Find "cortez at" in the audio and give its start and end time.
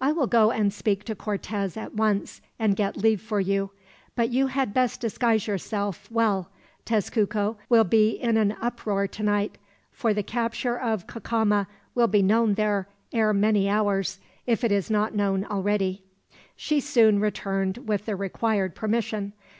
1.14-1.94